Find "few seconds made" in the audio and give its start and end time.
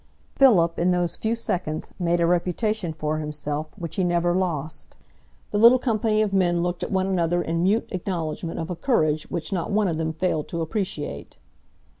1.15-2.19